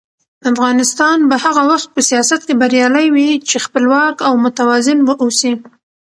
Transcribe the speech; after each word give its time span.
افغانستان 0.51 1.17
به 1.29 1.35
هغه 1.45 1.63
وخت 1.71 1.89
په 1.95 2.01
سیاست 2.09 2.41
کې 2.47 2.53
بریالی 2.61 3.07
وي 3.15 3.29
چې 3.49 3.63
خپلواک 3.65 4.15
او 4.27 4.33
متوازن 4.43 4.99
واوسي. 5.03 5.53